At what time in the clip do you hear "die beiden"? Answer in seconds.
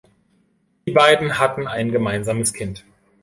0.87-1.37